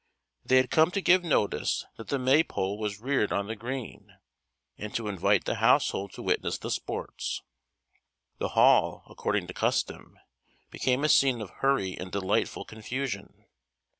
[0.43, 4.17] They had come to give notice that the May pole was reared on the green,
[4.75, 7.43] and to invite the household to witness the sports.
[8.39, 10.17] The Hall, according to custom,
[10.71, 13.45] became a scene of hurry and delightful confusion.